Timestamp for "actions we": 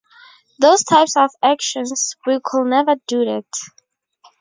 1.43-2.39